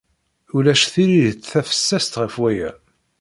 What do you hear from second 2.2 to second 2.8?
ɣef waya.